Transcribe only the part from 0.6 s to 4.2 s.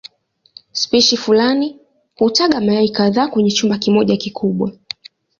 Spishi fulani hutaga mayai kadhaa kwenye chumba kimoja